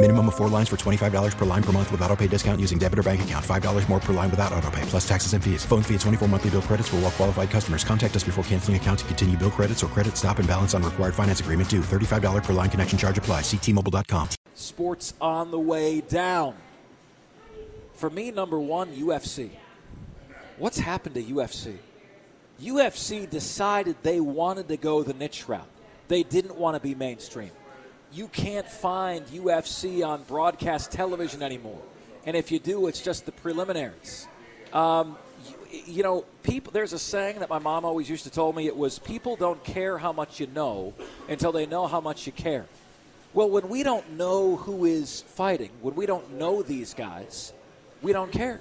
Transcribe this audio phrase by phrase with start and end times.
[0.00, 2.78] Minimum of four lines for $25 per line per month with auto pay discount using
[2.78, 3.44] debit or bank account.
[3.44, 5.64] $5 more per line without auto pay, plus taxes and fees.
[5.64, 7.82] Phone fee at 24 monthly bill credits for all qualified customers.
[7.82, 10.84] Contact us before canceling account to continue bill credits or credit stop and balance on
[10.84, 11.80] required finance agreement due.
[11.80, 13.40] $35 per line connection charge apply.
[13.40, 14.28] Ctmobile.com.
[14.54, 16.54] Sports on the way down.
[17.94, 19.50] For me, number one, UFC.
[20.58, 21.76] What's happened to UFC?
[22.62, 25.66] UFC decided they wanted to go the niche route.
[26.06, 27.50] They didn't want to be mainstream
[28.12, 31.80] you can't find UFC on broadcast television anymore.
[32.24, 34.26] And if you do, it's just the preliminaries.
[34.72, 35.16] Um,
[35.70, 36.72] you, you, know, people.
[36.72, 38.66] There's a saying that my mom always used to tell me.
[38.66, 40.94] It was people don't care how much you know
[41.28, 42.66] until they know how much you care.
[43.34, 47.52] Well, when we don't know who is fighting, when we don't know these guys,
[48.02, 48.60] we don't care.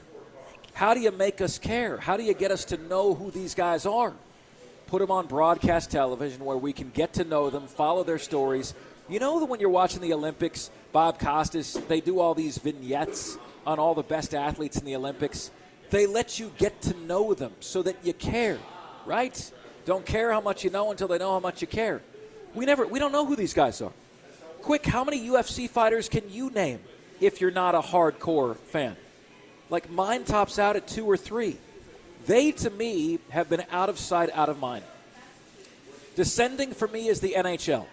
[0.73, 1.97] How do you make us care?
[1.97, 4.13] How do you get us to know who these guys are?
[4.85, 8.73] Put them on broadcast television where we can get to know them, follow their stories,
[9.09, 13.37] you know that when you're watching the Olympics, Bob Costas, they do all these vignettes
[13.65, 15.51] on all the best athletes in the Olympics.
[15.89, 18.59] They let you get to know them so that you care,
[19.05, 19.51] right?
[19.85, 22.01] Don't care how much you know until they know how much you care.
[22.53, 23.93] We never we don't know who these guys are.
[24.61, 26.79] Quick, how many UFC fighters can you name
[27.21, 28.97] if you're not a hardcore fan?
[29.69, 31.57] Like mine tops out at 2 or 3.
[32.25, 34.83] They to me have been out of sight, out of mind.
[36.15, 37.85] Descending for me is the NHL.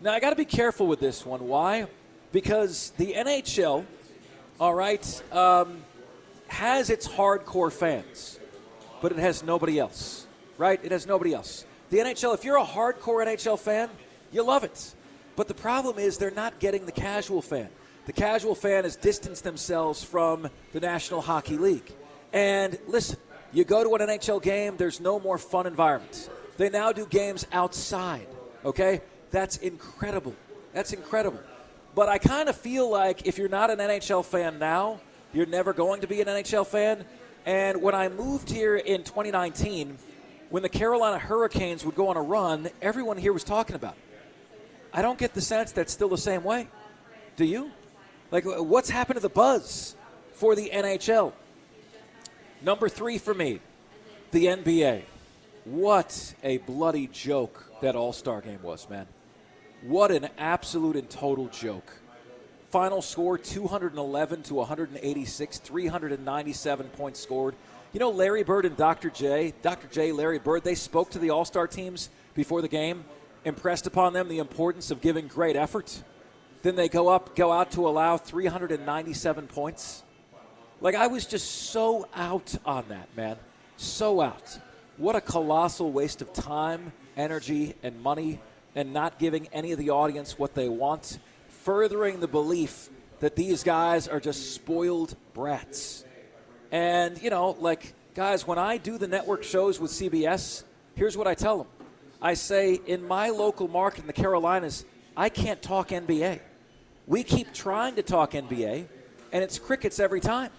[0.00, 1.48] Now, I got to be careful with this one.
[1.48, 1.88] Why?
[2.30, 3.84] Because the NHL,
[4.60, 5.82] all right, um,
[6.46, 8.38] has its hardcore fans,
[9.02, 10.26] but it has nobody else,
[10.56, 10.78] right?
[10.84, 11.64] It has nobody else.
[11.90, 13.90] The NHL, if you're a hardcore NHL fan,
[14.30, 14.94] you love it.
[15.34, 17.68] But the problem is they're not getting the casual fan.
[18.06, 21.92] The casual fan has distanced themselves from the National Hockey League.
[22.32, 23.18] And listen,
[23.52, 26.30] you go to an NHL game, there's no more fun environment.
[26.56, 28.28] They now do games outside,
[28.64, 29.00] okay?
[29.30, 30.34] That's incredible.
[30.72, 31.40] That's incredible.
[31.94, 35.00] But I kind of feel like if you're not an NHL fan now,
[35.32, 37.04] you're never going to be an NHL fan.
[37.44, 39.98] And when I moved here in 2019,
[40.50, 44.20] when the Carolina Hurricanes would go on a run, everyone here was talking about it.
[44.92, 46.68] I don't get the sense that's still the same way.
[47.36, 47.70] Do you?
[48.30, 49.94] Like, what's happened to the buzz
[50.32, 51.32] for the NHL?
[52.62, 53.60] Number three for me,
[54.30, 55.02] the NBA.
[55.64, 59.06] What a bloody joke that All Star game was, man.
[59.82, 61.92] What an absolute and total joke.
[62.70, 67.54] Final score 211 to 186, 397 points scored.
[67.92, 69.08] You know, Larry Bird and Dr.
[69.08, 69.86] J, Dr.
[69.86, 73.04] J, Larry Bird, they spoke to the All Star teams before the game,
[73.44, 76.02] impressed upon them the importance of giving great effort.
[76.62, 80.02] Then they go up, go out to allow 397 points.
[80.80, 83.36] Like, I was just so out on that, man.
[83.76, 84.58] So out.
[84.96, 88.40] What a colossal waste of time, energy, and money
[88.78, 91.18] and not giving any of the audience what they want,
[91.48, 96.04] furthering the belief that these guys are just spoiled brats.
[96.70, 100.62] And, you know, like, guys, when I do the network shows with CBS,
[100.94, 101.66] here's what I tell them
[102.22, 104.84] I say, in my local market in the Carolinas,
[105.16, 106.38] I can't talk NBA.
[107.08, 108.86] We keep trying to talk NBA,
[109.32, 110.52] and it's crickets every time.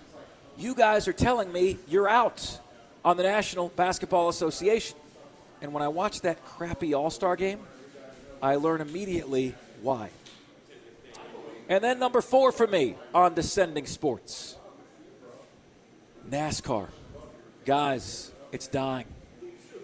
[0.57, 2.59] You guys are telling me you're out
[3.05, 4.97] on the National Basketball Association.
[5.61, 7.59] And when I watch that crappy All Star game,
[8.41, 10.09] I learn immediately why.
[11.67, 14.57] And then number four for me on descending sports
[16.29, 16.87] NASCAR.
[17.65, 19.05] Guys, it's dying.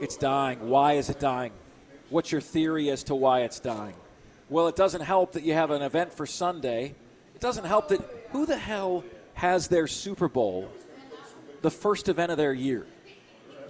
[0.01, 0.69] It's dying.
[0.69, 1.51] Why is it dying?
[2.09, 3.95] What's your theory as to why it's dying?
[4.49, 6.95] Well, it doesn't help that you have an event for Sunday.
[7.33, 9.03] It doesn't help that who the hell
[9.33, 10.69] has their Super Bowl
[11.61, 12.85] the first event of their year?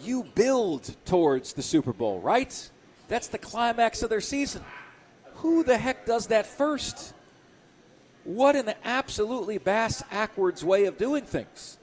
[0.02, 2.70] You build towards the Super Bowl, right?
[3.08, 4.64] That's the climax of their season.
[5.36, 7.14] Who the heck does that first?
[8.24, 11.78] What an absolutely bass backwards way of doing things.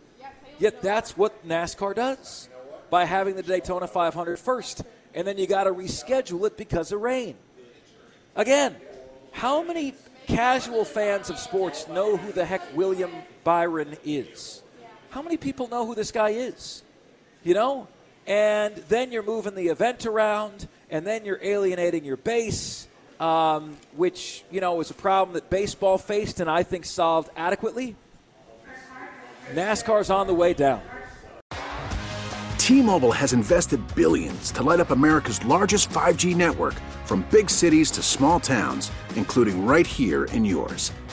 [0.58, 2.48] Yet that's what NASCAR does.
[2.92, 4.82] by having the Daytona 500 first,
[5.14, 7.34] and then you got to reschedule it because of rain.
[8.36, 8.76] Again,
[9.30, 9.94] how many
[10.26, 13.10] casual fans of sports know who the heck William
[13.44, 14.62] Byron is?
[15.08, 16.82] How many people know who this guy is?
[17.42, 17.88] You know?
[18.26, 22.86] And then you're moving the event around, and then you're alienating your base,
[23.18, 27.96] um, which, you know, is a problem that baseball faced and I think solved adequately.
[29.54, 30.82] NASCAR's on the way down.
[32.58, 36.74] T-Mobile has invested billions to light up America's largest 5G network
[37.06, 40.92] from big cities to small towns, including right here in yours.